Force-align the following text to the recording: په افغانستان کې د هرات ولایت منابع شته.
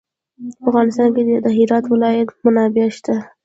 په 0.59 0.65
افغانستان 0.69 1.07
کې 1.15 1.21
د 1.45 1.47
هرات 1.57 1.85
ولایت 1.93 2.27
منابع 2.43 2.87
شته. 2.97 3.15